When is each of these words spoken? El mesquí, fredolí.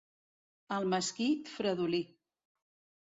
El 0.77 0.87
mesquí, 0.95 1.27
fredolí. 1.59 2.03